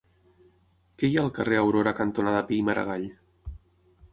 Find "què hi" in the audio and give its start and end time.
1.01-1.17